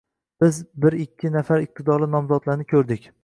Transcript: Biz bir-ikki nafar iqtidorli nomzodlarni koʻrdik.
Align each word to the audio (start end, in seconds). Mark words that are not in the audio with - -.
Biz 0.43 0.55
bir-ikki 0.85 1.31
nafar 1.35 1.65
iqtidorli 1.67 2.09
nomzodlarni 2.17 2.67
koʻrdik. 2.73 3.09